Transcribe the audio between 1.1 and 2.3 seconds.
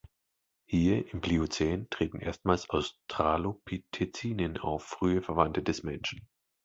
im Pliozän, treten